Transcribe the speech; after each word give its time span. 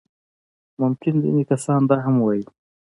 ممکن 0.81 1.13
ځينې 1.23 1.43
کسان 1.51 1.81
دا 1.89 1.97
هم 2.05 2.15
ووايي. 2.19 2.43